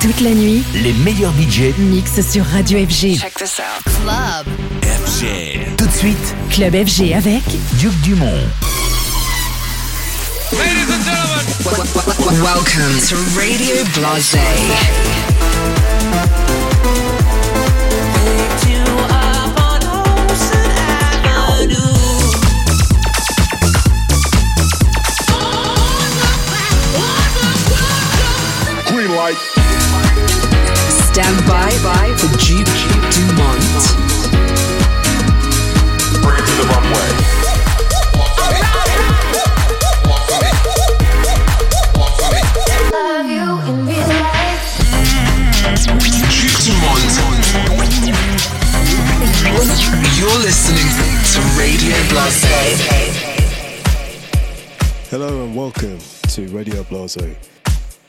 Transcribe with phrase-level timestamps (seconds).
[0.00, 3.18] Toute la nuit, les meilleurs budgets mixent sur Radio FG.
[3.18, 3.84] Check this out.
[3.84, 4.46] Club
[4.82, 5.76] FG.
[5.76, 7.42] Tout de suite, Club FG avec
[7.78, 8.26] Duke Dumont.
[10.52, 11.44] Ladies and gentlemen.
[12.42, 14.38] Welcome to Radio Blase.
[28.88, 29.59] Green light.
[31.20, 31.70] Stand by
[32.16, 32.64] for Duke
[33.12, 33.60] Dumont.
[36.22, 37.08] Bring it to the runway.
[42.90, 44.64] love you in real life.
[46.64, 47.04] Dumont.
[50.18, 50.88] You're listening
[51.34, 52.48] to Radio Blase.
[55.10, 57.36] Hello and welcome to Radio Blase.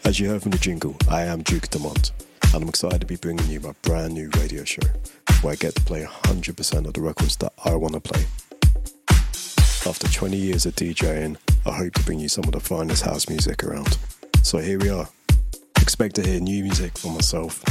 [0.05, 2.13] As you heard from the jingle, I am Duke Dumont,
[2.53, 4.81] and I'm excited to be bringing you my brand new radio show
[5.41, 8.25] where I get to play 100% of the records that I want to play.
[9.89, 13.30] After 20 years of DJing, I hope to bring you some of the finest house
[13.30, 13.97] music around.
[14.43, 15.08] So here we are.
[15.80, 17.63] Expect to hear new music from myself.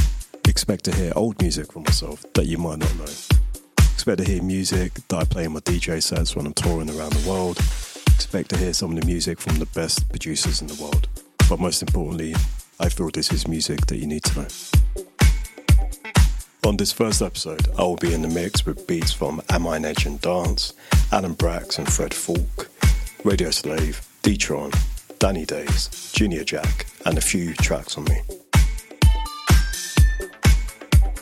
[0.47, 3.03] Expect to hear old music from myself that you might not know.
[3.93, 7.13] Expect to hear music that I play in my DJ sets when I'm touring around
[7.13, 7.57] the world.
[8.15, 11.07] Expect to hear some of the music from the best producers in the world.
[11.47, 12.33] But most importantly,
[12.81, 14.47] I feel this is music that you need to know.
[16.63, 19.77] On this first episode, I will be in the mix with beats from Am I
[19.77, 20.73] Edge and Dance,
[21.11, 22.67] Alan Braxe and Fred Falke,
[23.23, 24.71] Radio Slave, D-Tron,
[25.19, 28.19] Danny Daze, Junior Jack, and a few tracks on me.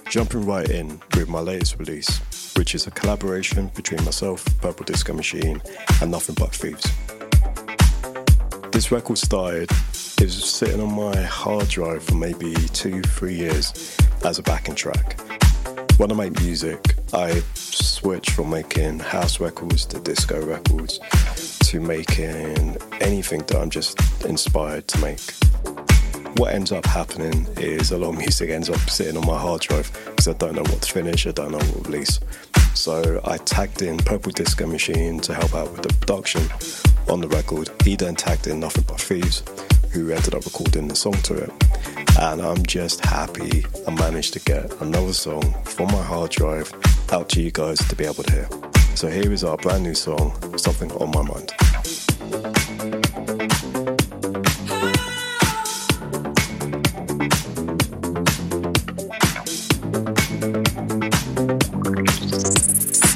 [0.10, 5.12] Jumping right in with my latest release, which is a collaboration between myself, Purple Disco
[5.12, 5.62] Machine,
[6.02, 6.90] and Nothing But Thieves.
[8.80, 13.98] This record started, it was sitting on my hard drive for maybe two, three years
[14.24, 15.20] as a backing track.
[15.98, 20.98] When I make music, I switch from making house records to disco records
[21.68, 25.20] to making anything that I'm just inspired to make.
[26.38, 29.60] What ends up happening is a lot of music ends up sitting on my hard
[29.60, 32.22] drive because I don't know what to finish, I don't know what to release.
[32.76, 36.44] So I tagged in Purple Disco Machine to help out with the production
[37.10, 37.70] on the record.
[37.84, 39.44] He then tagged in Nothing But Thieves,
[39.92, 41.52] who ended up recording the song to it.
[42.20, 46.72] And I'm just happy I managed to get another song from my hard drive
[47.12, 48.50] out to you guys to be able to hear.
[48.96, 51.54] So here is our brand new song, Something on My Mind.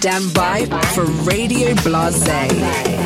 [0.03, 3.02] Stand by for Radio Blase.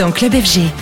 [0.00, 0.79] Dans Club FG.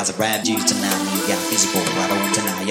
[0.00, 0.96] has grabbed you tonight.
[1.12, 1.20] You
[2.32, 2.64] tonight.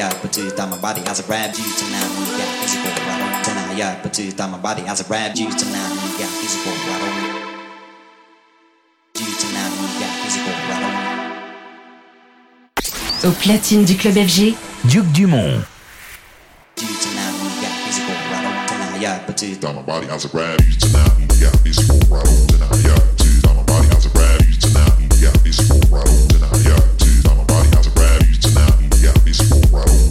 [2.39, 3.77] Yeah, is it right tonight?
[3.77, 5.93] Yeah, but to my body has grabbed you tonight.
[6.17, 7.35] Yeah, is it right
[13.25, 14.55] Au platine du club FG,
[14.85, 15.61] Duke Dumont.
[19.61, 21.11] My body, I'll grab you tonight.
[21.37, 22.15] Yeah, busy for
[23.91, 25.21] I'll grab you tonight.
[25.21, 26.98] Yeah, busy for right on tonight.
[29.71, 30.08] Wow.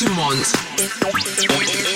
[0.00, 1.87] you want.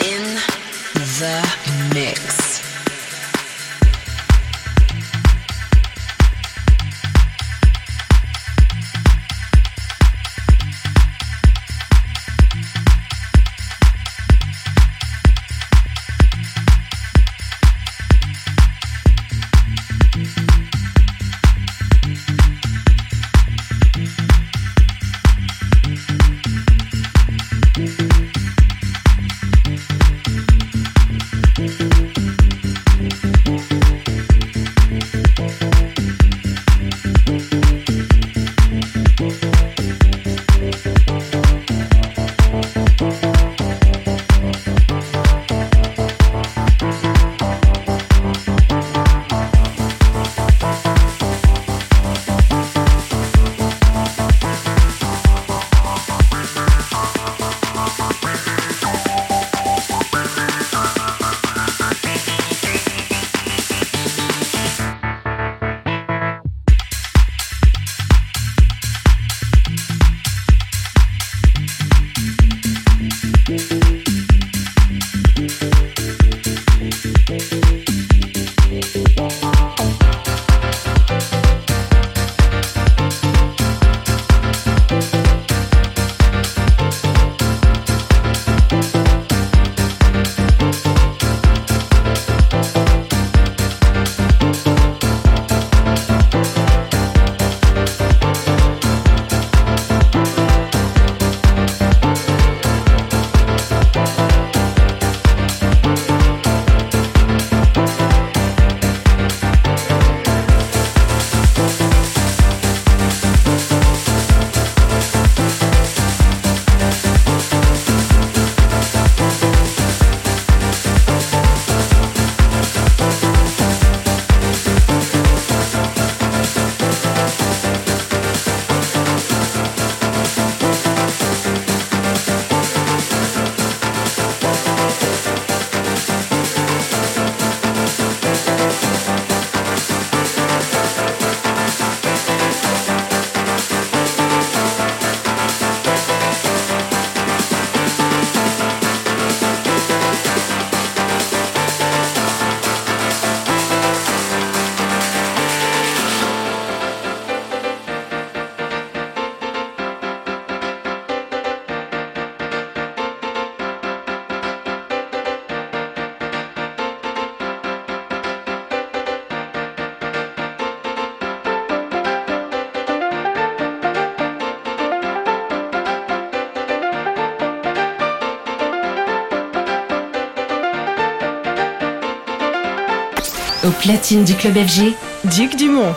[183.82, 185.94] Platine du club FG, Duc Dumont.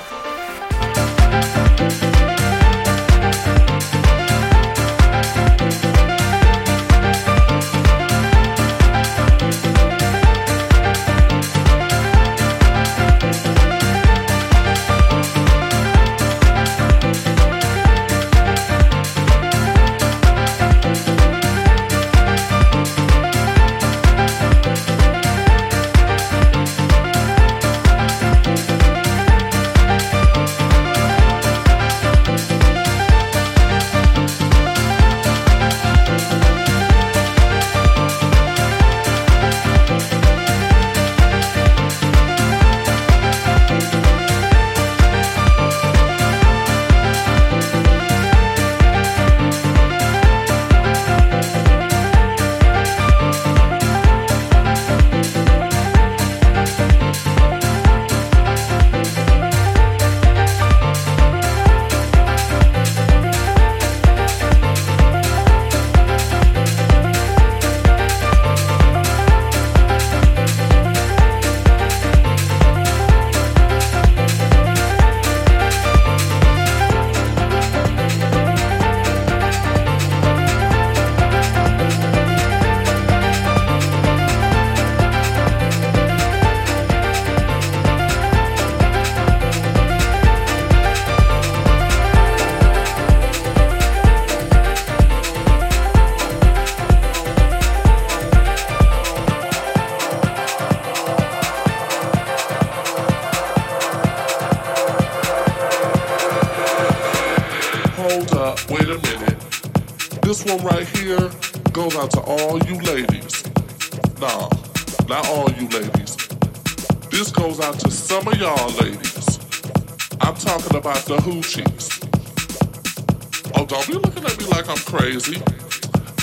[125.15, 125.41] Crazy.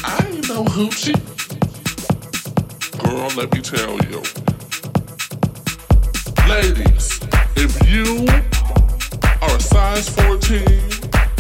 [0.05, 1.16] I ain't no hoochie.
[3.02, 4.20] Girl, let me tell you.
[6.46, 7.20] Ladies,
[7.57, 8.26] if you
[9.40, 10.64] are a size 14,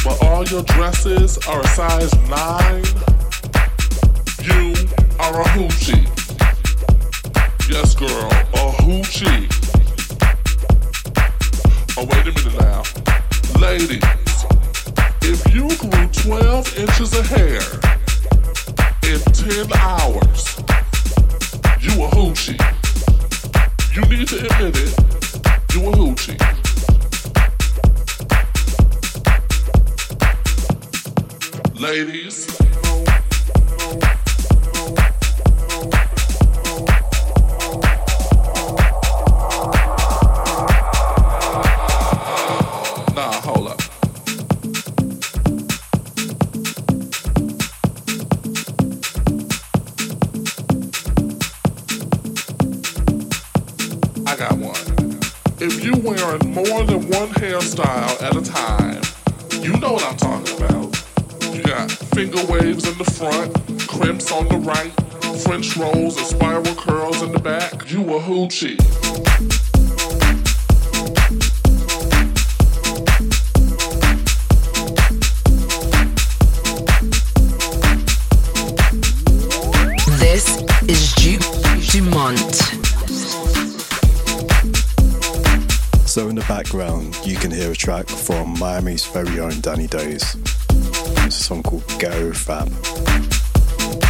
[0.04, 2.84] but all your dresses are a size 9,
[4.48, 4.72] you
[5.20, 6.08] are a hoochie.
[7.68, 9.48] Yes, girl, a hoochie.
[11.98, 12.82] Oh, wait a minute now.
[13.60, 14.21] Ladies,
[15.24, 17.60] if you grew 12 inches of hair
[19.04, 20.56] in 10 hours,
[21.80, 22.58] you a hoochie.
[23.94, 24.92] You need to admit it.
[25.74, 26.38] You a hoochie.
[31.78, 32.71] Ladies.
[63.22, 63.54] Front,
[63.86, 64.90] crimps on the right,
[65.42, 67.88] French rolls and spiral curls in the back.
[67.88, 68.76] You a hoochie.
[80.18, 80.48] This
[80.88, 81.42] is Duke
[81.92, 82.56] Dumont.
[86.08, 90.41] So in the background, you can hear a track from Miami's very own Danny Daze.
[91.42, 92.68] Song called Ghetto Fab.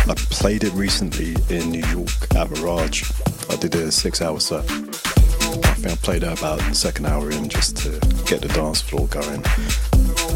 [0.06, 3.10] I played it recently in New York at Mirage.
[3.48, 4.64] I did a six-hour set.
[4.70, 7.88] I think I played it about the second hour in just to
[8.26, 9.42] get the dance floor going.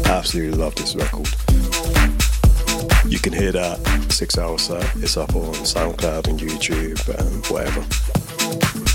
[0.07, 1.27] I absolutely love this record.
[3.05, 3.79] You can hear that
[4.09, 4.95] six-hour set.
[4.95, 8.86] It's up on SoundCloud and YouTube and whatever.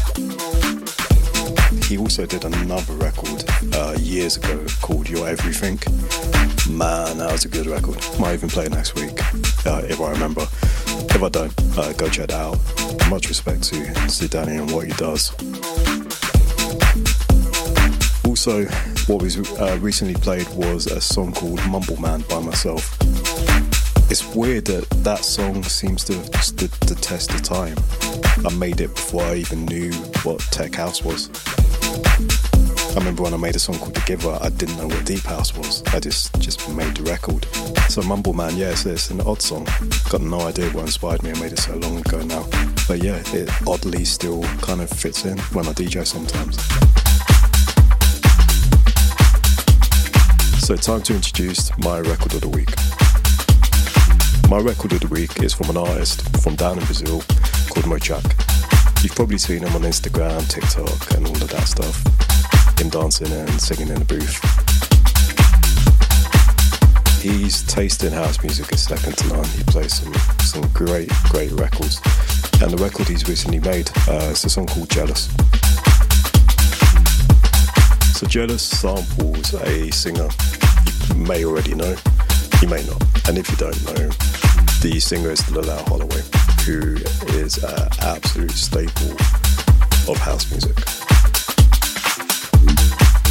[1.85, 5.79] He also did another record uh, years ago called Your Everything.
[6.71, 7.97] Man, that was a good record.
[8.18, 9.21] Might even play it next week
[9.66, 10.42] uh, if I remember.
[11.14, 12.59] If I don't, uh, go check that out.
[13.11, 15.33] Much respect to, Danny and what he does.
[18.27, 18.64] Also,
[19.07, 22.97] what was uh, recently played was a song called Mumble Man by myself.
[24.11, 27.77] It's weird that that song seems to have stood the test of time.
[28.47, 29.92] I made it before I even knew
[30.23, 31.31] what tech house was.
[32.92, 35.24] I remember when I made a song called The Giver, I didn't know what deep
[35.24, 35.83] house was.
[35.94, 37.46] I just just made the record.
[37.88, 39.66] So Mumble Man, yeah, it's, it's an odd song.
[40.11, 41.31] Got no idea what inspired me.
[41.31, 42.46] I made it so long ago now.
[42.87, 46.57] But yeah, it oddly still kind of fits in when I DJ sometimes.
[50.61, 52.70] So time to introduce my record of the week.
[54.50, 57.22] My record of the week is from an artist from down in Brazil
[57.72, 59.02] called Mochakk.
[59.02, 62.32] You've probably seen him on Instagram, TikTok, and all of that stuff.
[62.83, 64.42] Him dancing and singing in the booth.
[67.23, 69.45] He's taste in house music is second to none.
[69.45, 72.01] He plays some some great, great records.
[72.61, 75.27] And the record he's recently made uh, is a song called Jealous.
[78.18, 80.29] So Jealous samples a singer
[81.09, 81.95] you may already know,
[82.61, 83.01] you may not.
[83.29, 84.11] And if you don't know,
[84.83, 86.23] the singer is Loleatta Holloway,
[86.66, 86.97] who
[87.38, 89.12] is an absolute staple
[90.11, 91.02] of house music.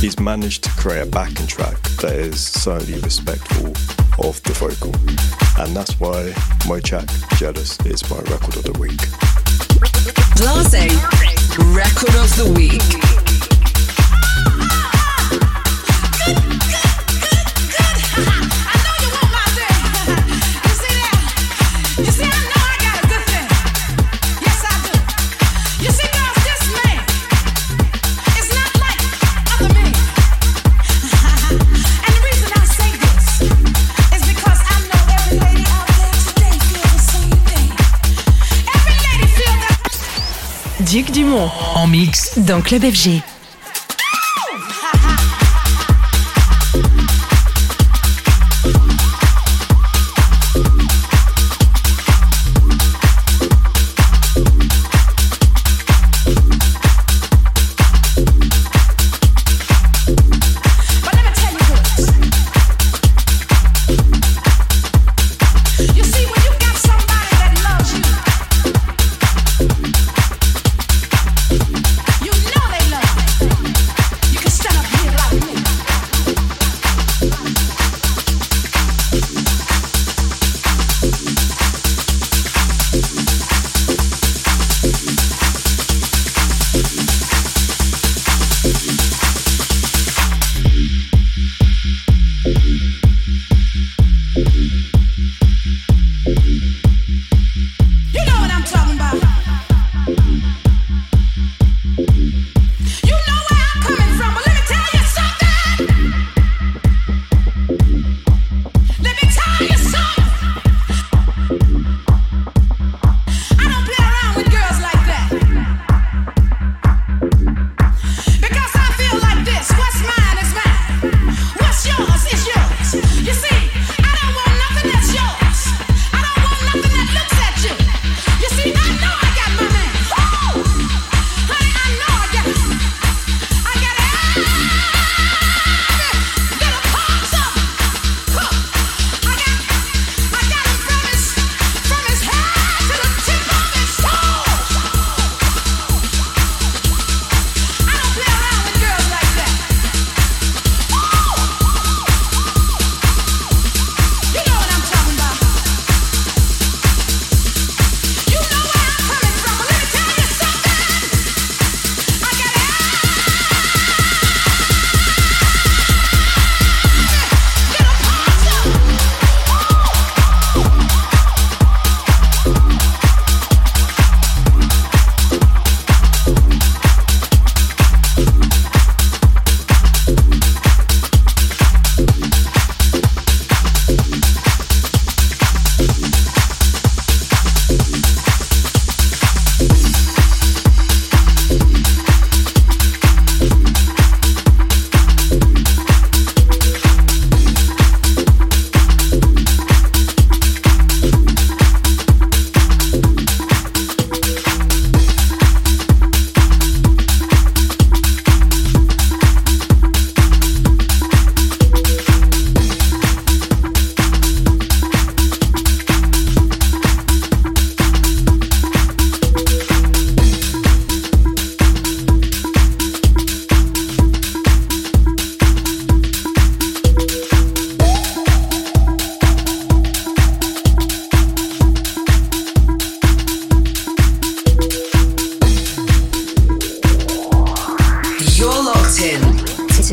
[0.02, 3.68] He's managed to create a backing track that is certainly respectful
[4.28, 4.96] of the vocal,
[5.64, 6.32] and that's why
[6.66, 8.98] Mochakk Jealous is my record of the week.
[10.38, 10.90] Blase,
[11.76, 13.31] record of the week.
[42.38, 43.31] Dans Club FG.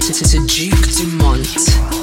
[0.00, 1.97] c'est Duke Dumont.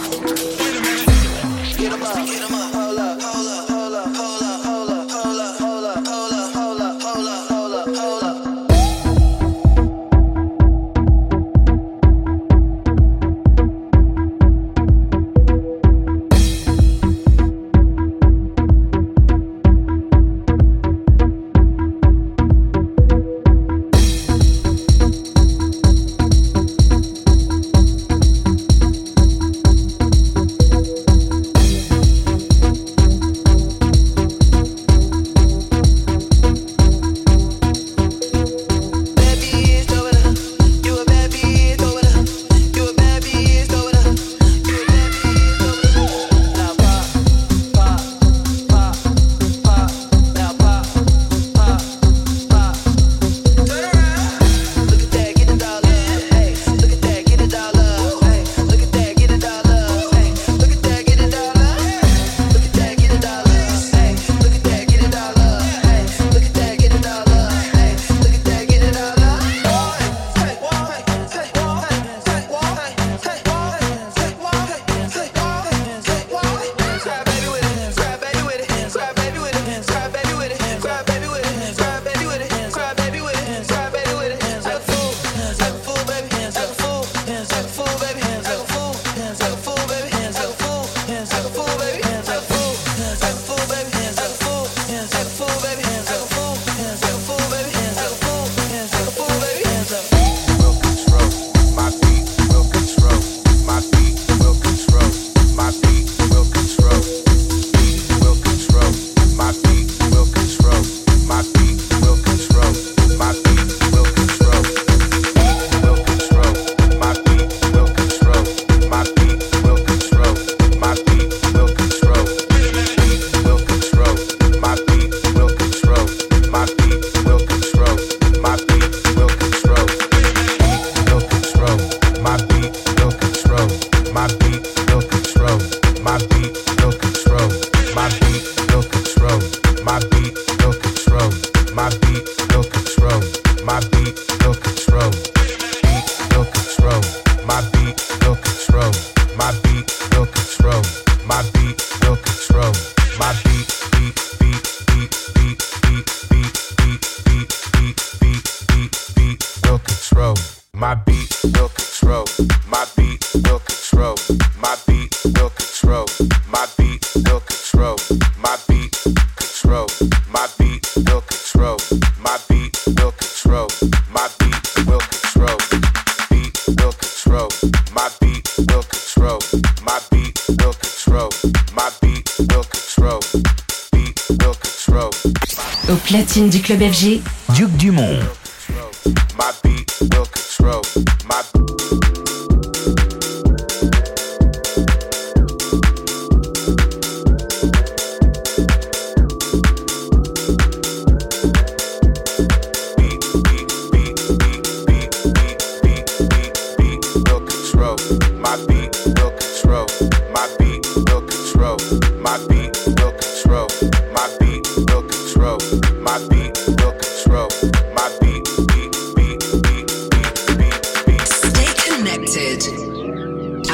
[186.65, 187.21] Club FG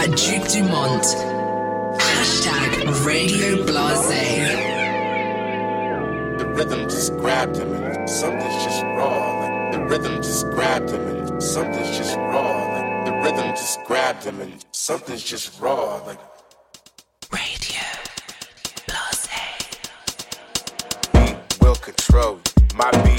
[0.02, 1.04] at Duke Dumont.
[2.02, 4.58] Hashtag Radio Blase.
[6.40, 9.70] The rhythm just grabbed him and something's just raw.
[9.72, 13.04] The rhythm just grabbed him and something's just raw.
[13.06, 16.02] The rhythm just grabbed him and something's just raw.
[16.08, 16.20] Like
[17.32, 17.86] Radio
[18.88, 19.30] Blase.
[21.62, 22.40] Will control
[22.74, 23.11] my beat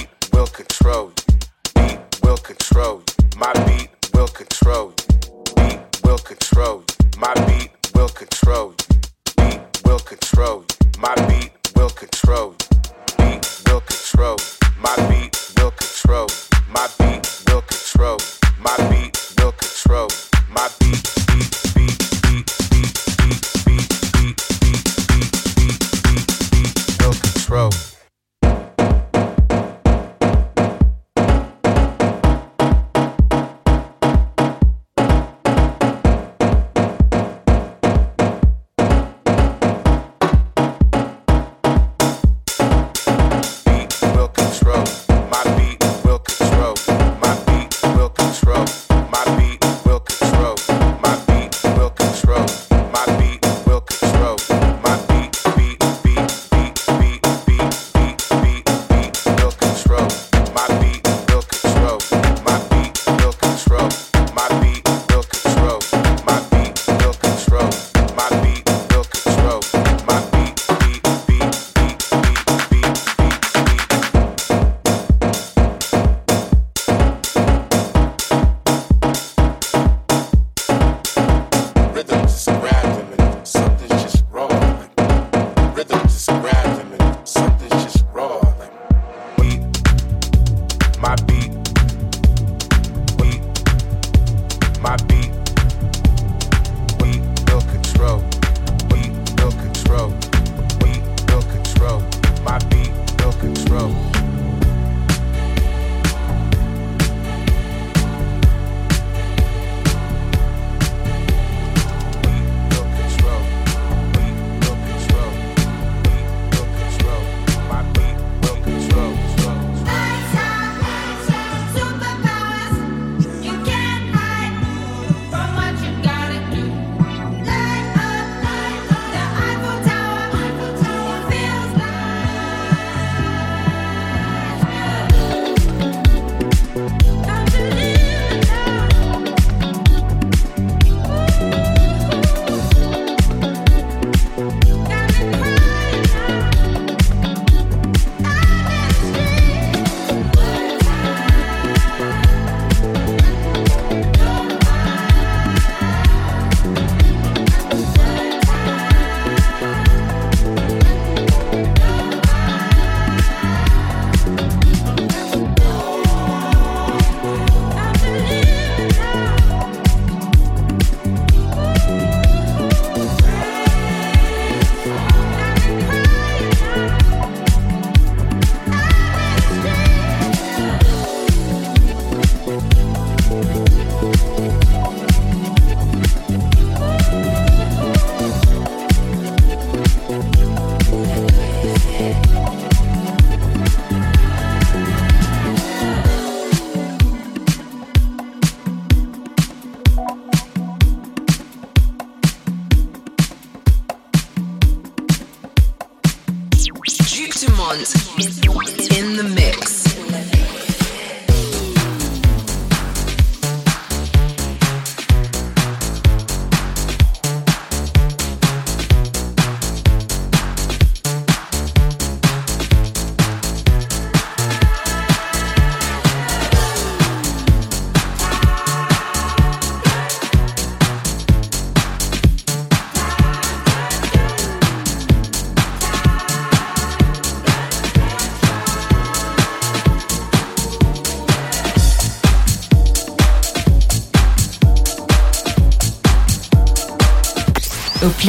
[207.73, 208.82] Duke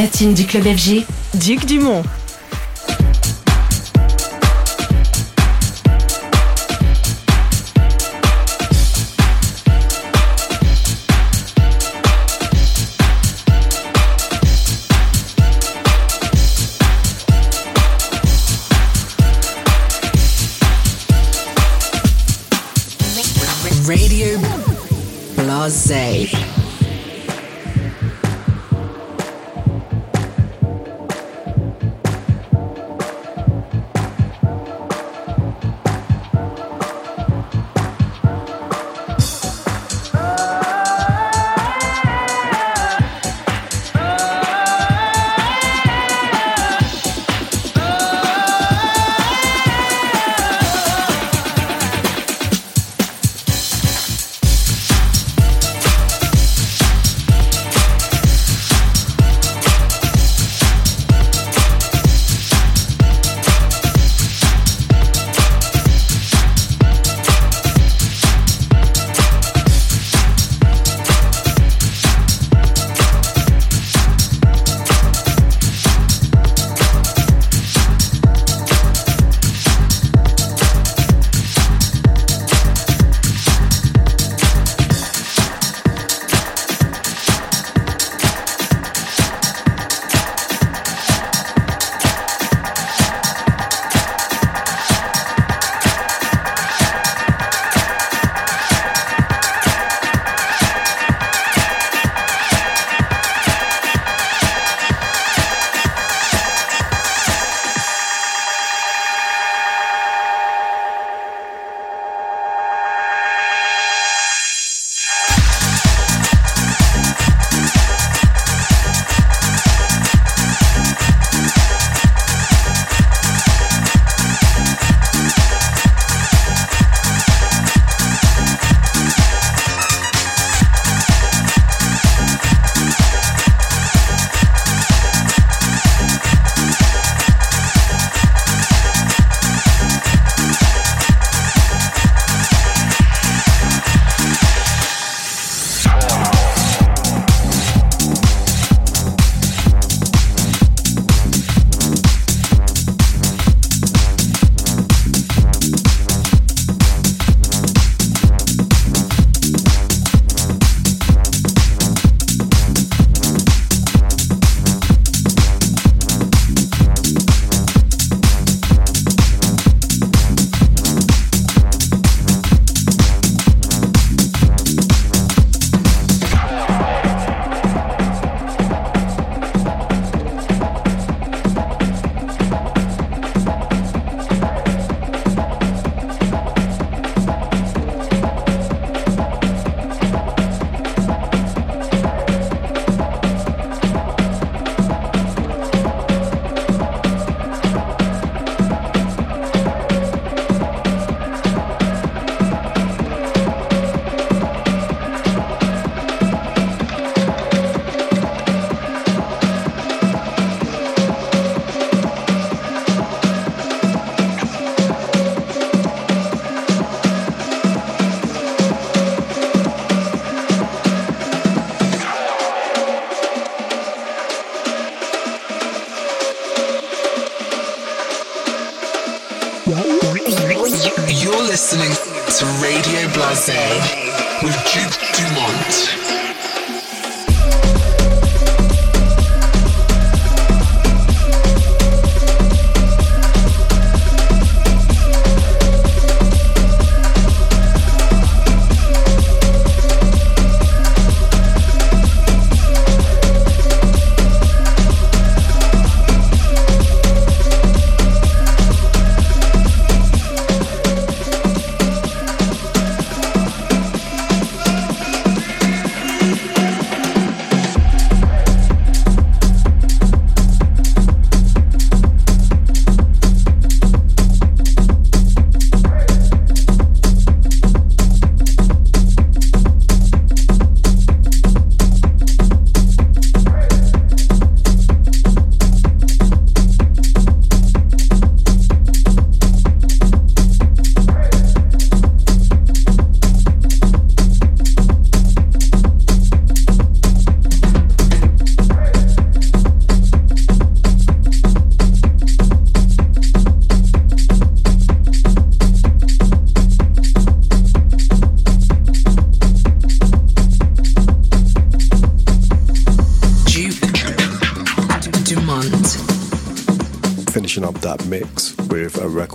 [0.04, 2.04] platine du club FG, Duc Dumont.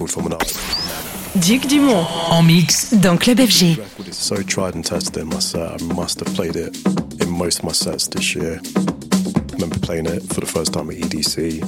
[0.08, 1.46] With from an artist.
[1.46, 3.76] Duke Dumont en mix dans Club FG.
[3.76, 5.82] record is so tried and tested in my set.
[5.82, 6.74] I must have played it
[7.20, 8.58] in most of my sets this year.
[8.76, 11.62] I remember playing it for the first time at EDC.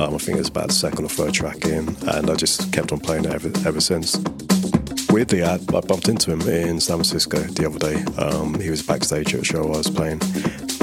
[0.00, 2.72] Um, I think it was about the second or third track in, and I just
[2.72, 4.16] kept on playing it ever, ever since.
[5.10, 8.02] Weirdly, I, I bumped into him in San Francisco the other day.
[8.16, 10.22] Um, he was backstage at a show I was playing,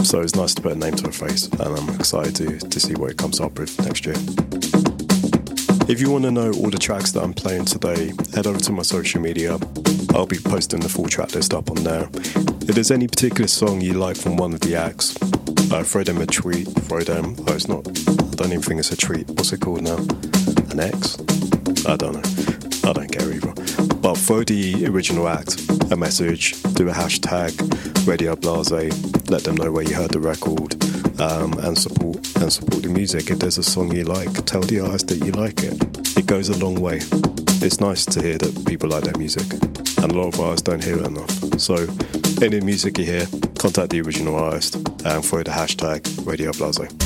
[0.04, 2.60] so it was nice to put a name to a face, and I'm excited to,
[2.60, 4.16] to see what it comes up with next year.
[5.88, 8.72] If you want to know all the tracks that I'm playing today, head over to
[8.72, 9.58] my social media.
[10.14, 12.10] I'll be posting the full track list up on there.
[12.14, 15.16] If there's any particular song you like from one of the acts,
[15.72, 16.68] uh, throw them a tweet.
[16.68, 17.36] Throw them.
[17.48, 17.88] Oh, it's not.
[17.88, 19.28] I don't even think it's a tweet.
[19.30, 19.98] What's it called now?
[20.72, 21.18] An X?
[21.86, 22.90] I don't know.
[22.90, 23.54] I don't care either.
[23.96, 25.62] But throw the original act
[25.92, 26.62] a message.
[26.74, 29.30] Do a hashtag Radio Blase.
[29.30, 30.76] Let them know where you heard the record.
[31.22, 32.11] Um, and support
[32.42, 33.30] and support the music.
[33.30, 36.18] If there's a song you like, tell the artist that you like it.
[36.18, 37.00] It goes a long way.
[37.62, 40.84] It's nice to hear that people like their music, and a lot of artists don't
[40.84, 41.32] hear it enough.
[41.60, 41.88] So,
[42.42, 43.26] any music you hear,
[43.60, 47.01] contact the original artist and throw the hashtag Radio Blase.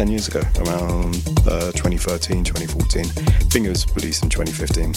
[0.00, 1.14] 10 years ago, around
[1.46, 3.04] uh, 2013, 2014.
[3.04, 3.10] I
[3.52, 4.94] think it was released in 2015.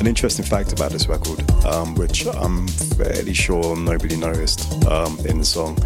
[0.00, 5.38] An interesting fact about this record, um, which I'm fairly sure nobody noticed um, in
[5.38, 5.76] the song,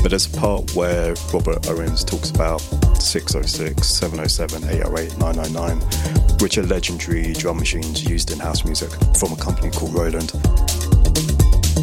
[0.00, 2.60] but there's a part where Robert Owens talks about
[3.02, 9.36] 606, 707, 808, 999, which are legendary drum machines used in house music from a
[9.36, 10.30] company called Roland.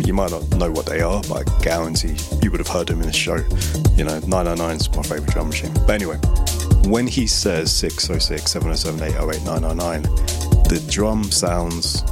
[0.05, 3.01] You might not know what they are, but I guarantee you would have heard them
[3.01, 3.35] in the show.
[3.95, 5.73] You know, 999 is my favorite drum machine.
[5.73, 6.17] But anyway,
[6.85, 10.01] when he says 606, 707, 808, 999,
[10.65, 12.03] the drum sounds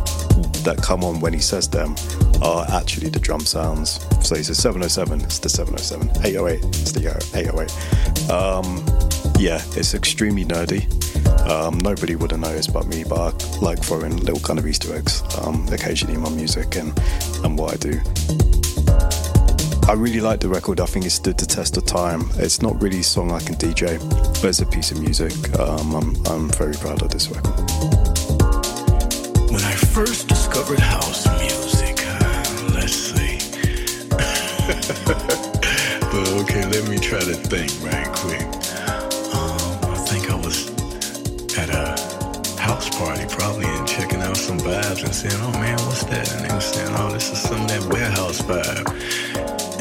[0.63, 1.95] that come on when he says them
[2.41, 4.05] are actually the drum sounds.
[4.21, 6.25] So he says 707, it's the 707.
[6.25, 8.29] 808, it's the 808.
[8.29, 8.85] Um,
[9.39, 10.87] yeah, it's extremely nerdy.
[11.49, 14.95] Um, nobody would have noticed but me, but I like throwing little kind of Easter
[14.95, 16.97] eggs um, occasionally in my music and,
[17.43, 17.99] and what I do.
[19.89, 20.79] I really like the record.
[20.79, 22.29] I think it stood the test of time.
[22.35, 23.97] It's not really a song I can DJ,
[24.35, 25.33] but it's a piece of music.
[25.57, 27.57] Um, I'm, I'm very proud of this record.
[29.49, 33.39] When I first discovered house music, uh, let's see.
[36.11, 38.58] but okay, let me try to think right quick.
[44.69, 47.61] Vibes and saying, "Oh man, what's that?" And they were saying, "Oh, this is some
[47.61, 48.85] of that warehouse vibe."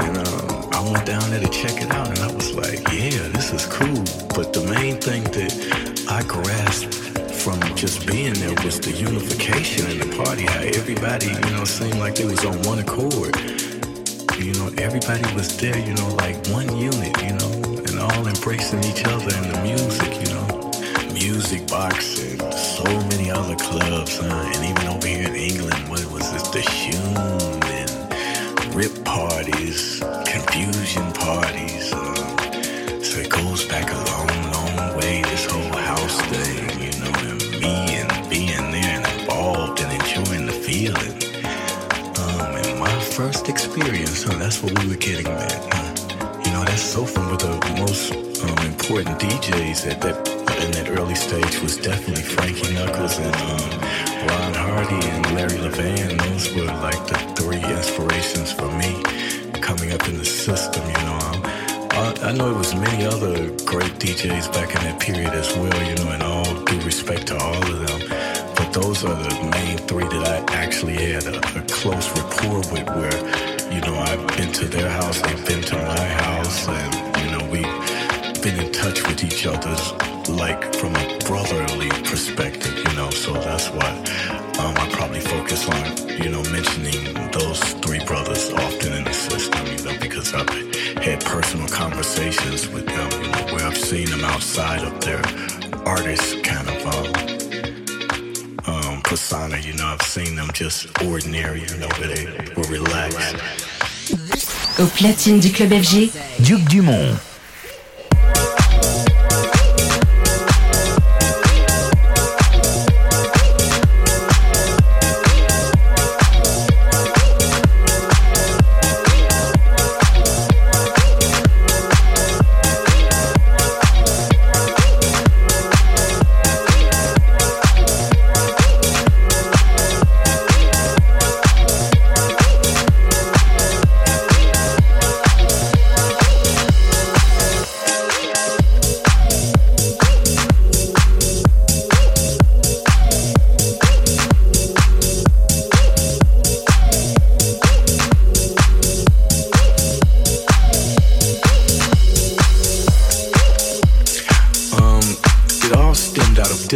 [0.04, 3.28] And um, I went down there to check it out, and I was like, "Yeah,
[3.36, 4.02] this is cool."
[4.34, 5.52] But the main thing that
[6.08, 6.94] I grasped
[7.42, 11.98] from just being there was the unification in the party, how everybody, you know, seemed
[11.98, 13.34] like they was on one accord.
[14.38, 17.52] You know, everybody was there, you know, like one unit, you know,
[17.88, 20.46] and all embracing each other and the music, you know.
[21.12, 22.37] Music box and
[22.78, 24.52] so many other clubs, huh?
[24.54, 26.46] and even over here in England, what was this?
[26.54, 31.92] The Shoom and Rip parties, Confusion parties.
[31.92, 37.12] Uh, so it goes back a long, long way, this whole house thing, you know,
[37.26, 41.14] and me and being there and involved and enjoying the feeling.
[42.22, 45.74] Um, and my first experience, huh, that's what we were getting at.
[45.74, 46.42] Huh?
[46.44, 48.12] You know, that's so fun with the most
[48.44, 53.70] um, important DJs at that in that early stage was definitely Frankie Knuckles and um,
[54.28, 56.18] Ron Hardy and Larry Levan.
[56.18, 59.02] Those were like the three inspirations for me
[59.60, 60.82] coming up in the system.
[60.86, 61.18] You know,
[61.92, 65.80] I, I know it was many other great DJs back in that period as well.
[65.88, 68.00] You know, and all due respect to all of them.
[68.56, 72.86] But those are the main three that I actually had a, a close rapport with.
[72.98, 73.18] Where
[73.72, 76.92] you know I've been to their house, they've been to my house, and
[77.22, 82.92] you know we've been in touch with each other's like from a brotherly perspective, you
[82.96, 83.10] know.
[83.10, 83.90] So that's why
[84.58, 89.66] um, I probably focus on, you know, mentioning those three brothers often in the system,
[89.66, 90.48] you know, because I've
[91.02, 95.22] had personal conversations with them, you know, where I've seen them outside of their
[95.86, 96.86] artist kind of
[98.66, 99.86] um, um, persona, you know.
[99.86, 102.26] I've seen them just ordinary, you know, where they
[102.56, 103.36] were relaxed.
[104.80, 106.12] Au platine du club FG,
[106.44, 107.18] Duke Dumont.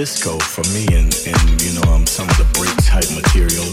[0.02, 3.70] Disco for me, and, and you know, um, some of the break type material.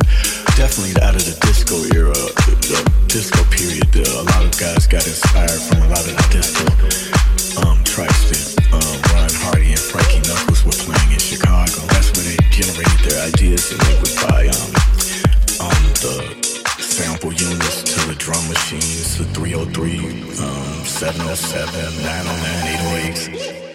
[0.53, 2.13] Definitely out of the disco era,
[2.45, 3.89] the, the disco period.
[3.97, 6.69] A lot of guys got inspired from a lot of the disco
[7.65, 11.81] um, tracks that um, Ron Hardy and Frankie Knuckles were playing in Chicago.
[11.97, 14.69] That's where they generated their ideas, and they would buy um,
[15.65, 16.13] um, the
[16.77, 19.65] sample units to the drum machines, the 303,
[20.45, 23.68] um, 707, 909, 808s.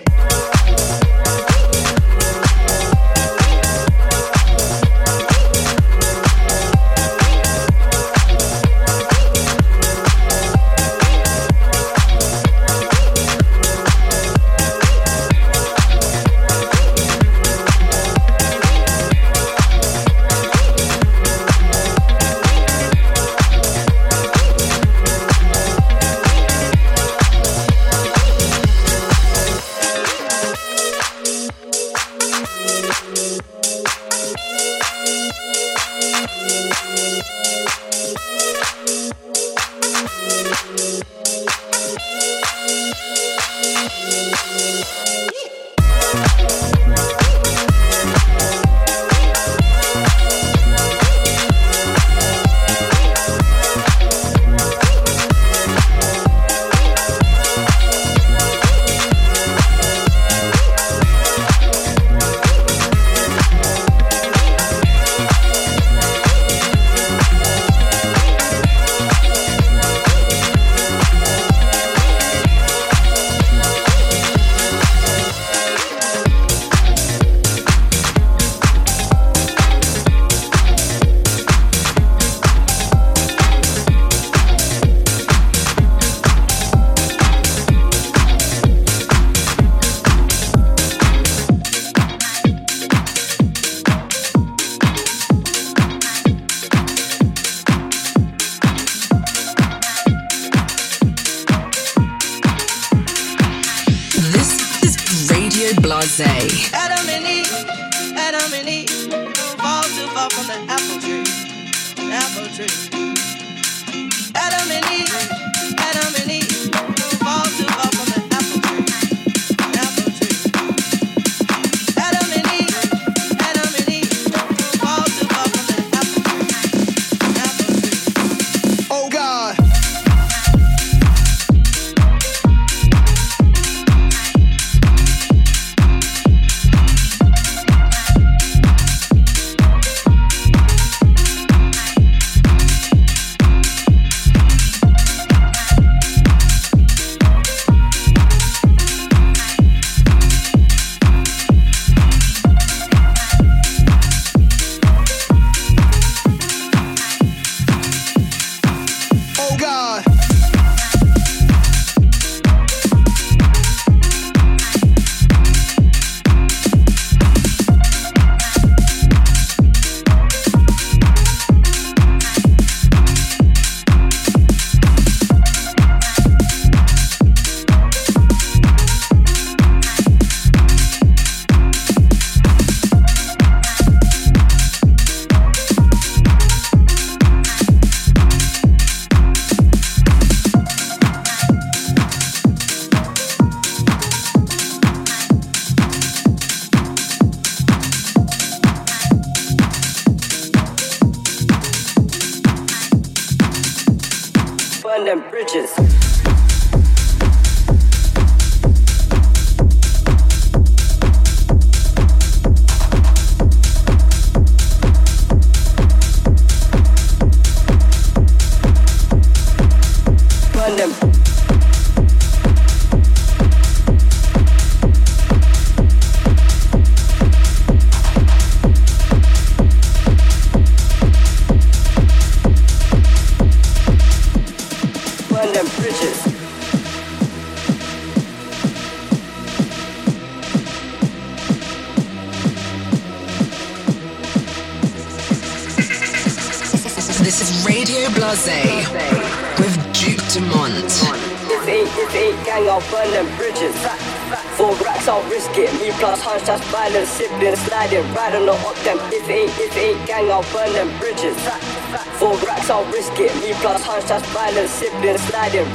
[265.18, 265.66] Sliding,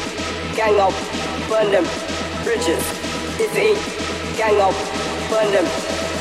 [0.57, 0.93] gang, I'll
[1.49, 1.71] burn
[2.45, 2.83] bridges.
[3.57, 3.79] Ain't
[4.37, 4.75] gang, I'll
[5.31, 5.51] burn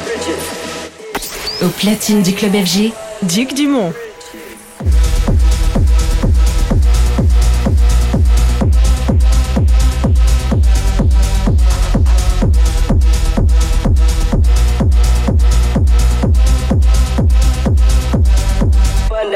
[0.05, 0.43] bridges.
[1.63, 2.93] Au platine du club FG,
[3.23, 3.91] Duc Dumont.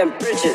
[0.01, 0.50] Them bridges.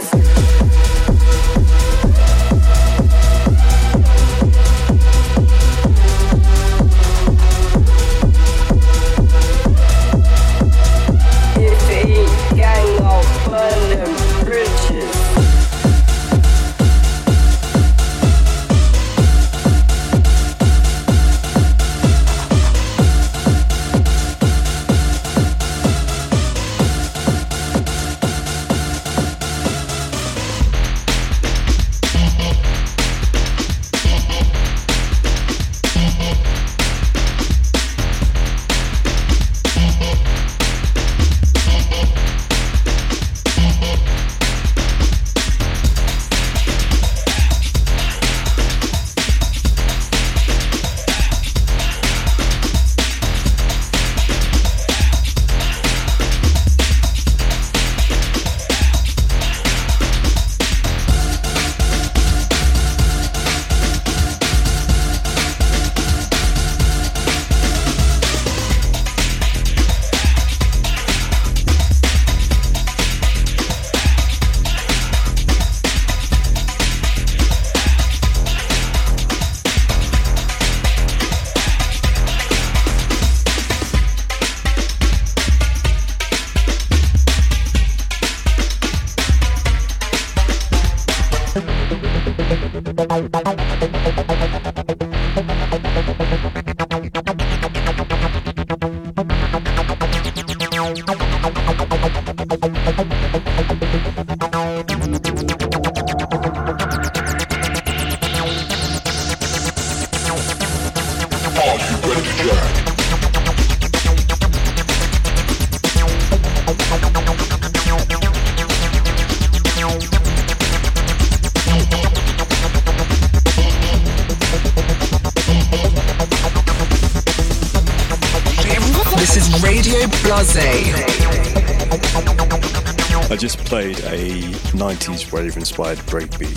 [133.29, 134.41] I just played a
[134.73, 136.57] 90s rave inspired breakbeat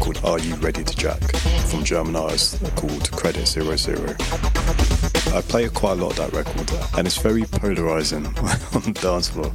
[0.00, 1.20] called Are You Ready to Jack
[1.66, 4.16] from German artist called Credit Zero Zero.
[5.32, 9.28] I play quite a lot of that record and it's very polarizing on the dance
[9.28, 9.52] floor.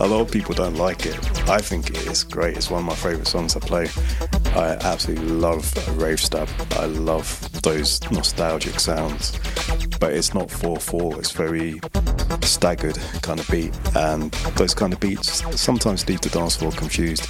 [0.00, 1.16] A lot of people don't like it.
[1.48, 2.56] I think it's great.
[2.56, 3.88] It's one of my favorite songs I play.
[4.54, 6.48] I absolutely love rave stab.
[6.72, 9.38] I love those nostalgic sounds.
[10.00, 11.18] But it's not 4-4.
[11.18, 11.80] It's very
[12.42, 13.78] staggered kind of beat.
[13.96, 17.28] And those kind of beats sometimes leave the dance floor confused.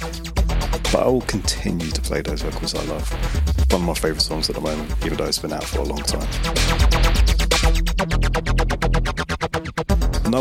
[0.91, 3.11] But I will continue to play those records I love.
[3.71, 5.83] One of my favorite songs at the moment, even though it's been out for a
[5.83, 6.88] long time.
[7.99, 8.15] Another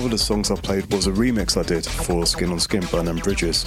[0.05, 3.07] of the songs I played was a remix I did for Skin on Skin, Burn
[3.07, 3.65] Dem Bridges.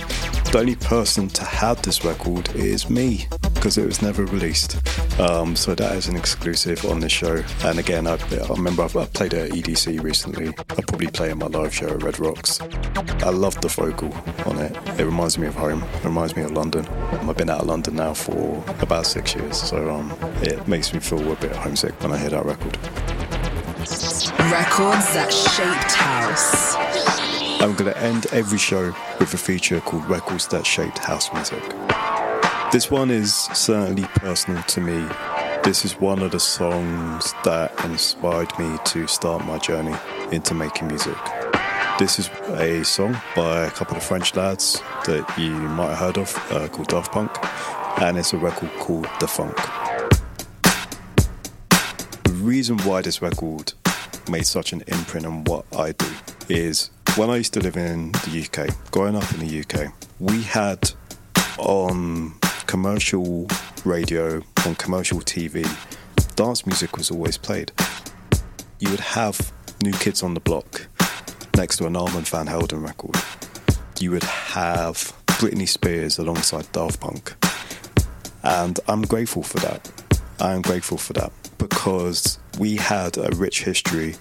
[0.51, 4.79] The only person to have this record is me, because it was never released.
[5.19, 7.43] Um, so that is an exclusive on this show.
[7.65, 10.47] And again, I, I remember I've, I played it at EDC recently.
[10.47, 12.61] I'll probably play at my live show at Red Rocks.
[12.61, 14.13] I love the vocal
[14.45, 14.73] on it.
[14.97, 15.83] It reminds me of home.
[15.83, 16.87] It reminds me of London.
[16.87, 21.01] I've been out of London now for about six years, so um, it makes me
[21.01, 22.77] feel a bit homesick when I hear that record.
[24.30, 26.76] Records that shaped house.
[27.59, 31.63] I'm going to end every show with a feature called Records That Shaped House Music.
[32.72, 35.07] This one is certainly personal to me.
[35.63, 39.95] This is one of the songs that inspired me to start my journey
[40.32, 41.17] into making music.
[41.97, 46.17] This is a song by a couple of French lads that you might have heard
[46.19, 47.32] of uh, called Daft Punk,
[47.99, 49.57] and it's a record called The Funk.
[52.24, 53.74] The reason why this record
[54.30, 56.07] made such an imprint on what I do
[56.49, 60.43] is when I used to live in the UK, growing up in the UK, we
[60.43, 60.91] had
[61.57, 62.34] on
[62.67, 63.47] commercial
[63.84, 65.67] radio, on commercial TV,
[66.36, 67.72] dance music was always played.
[68.80, 69.51] You would have
[69.84, 70.88] New Kids on the Block
[71.55, 73.15] next to an Armand Van Helden record.
[73.99, 74.97] You would have
[75.28, 77.34] Britney Spears alongside Daft Punk.
[78.43, 79.91] And I'm grateful for that.
[80.39, 81.32] I am grateful for that
[81.62, 84.16] because we had a rich history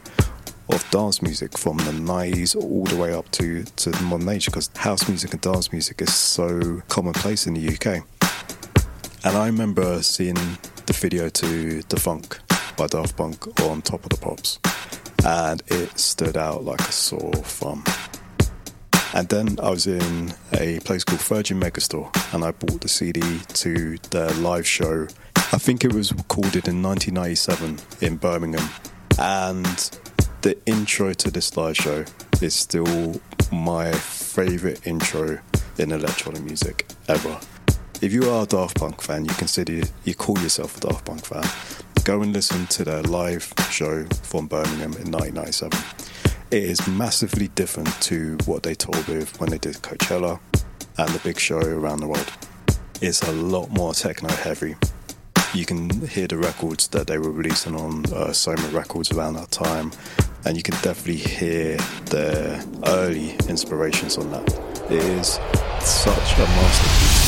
[0.68, 4.44] of dance music from the 90s all the way up to, to the modern age
[4.44, 8.04] because house music and dance music is so commonplace in the UK.
[9.24, 10.34] And I remember seeing
[10.84, 12.38] the video to The Funk
[12.76, 14.58] by Daft Punk on Top of the Pops,
[15.24, 17.82] and it stood out like a sore thumb.
[19.14, 23.20] And then I was in a place called Virgin Megastore, and I bought the CD
[23.54, 25.08] to their live show.
[25.52, 28.70] I think it was recorded in 1997 in Birmingham,
[29.18, 29.98] and
[30.42, 32.04] the intro to this live show
[32.40, 33.20] is still
[33.50, 35.40] my favorite intro
[35.76, 37.36] in electronic music ever.
[38.00, 41.24] If you are a Daft Punk fan, you consider you call yourself a Daft Punk
[41.26, 41.44] fan.
[42.04, 45.76] Go and listen to their live show from Birmingham in 1997.
[46.52, 50.38] It is massively different to what they toured with when they did Coachella
[50.96, 52.30] and the big show around the world.
[53.02, 54.76] It's a lot more techno heavy.
[55.52, 59.50] You can hear the records that they were releasing on uh, Soma Records around that
[59.50, 59.90] time,
[60.44, 61.76] and you can definitely hear
[62.06, 64.48] their early inspirations on that.
[64.88, 65.40] It is
[65.80, 67.19] such a masterpiece.